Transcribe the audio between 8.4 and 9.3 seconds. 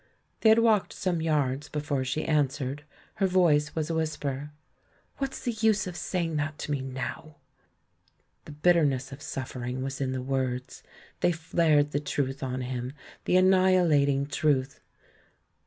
The bitterness of